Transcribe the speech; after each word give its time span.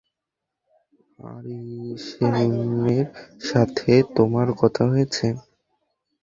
আরিশেমের 1.29 3.05
সাথে 3.41 3.91
তোমার 4.15 4.47
কথা 4.61 4.83
হয়েছে? 4.91 5.25